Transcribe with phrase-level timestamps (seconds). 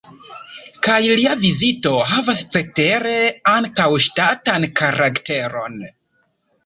[0.85, 3.13] Kaj lia vizito havas cetere
[3.55, 5.79] ankaŭ ŝtatan karakteron.